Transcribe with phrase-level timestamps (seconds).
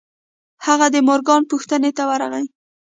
[0.65, 2.45] هغه د مورګان پوښتنې ته ورغی.